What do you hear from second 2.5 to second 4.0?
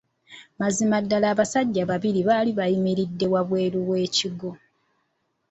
bayimiridde wabweru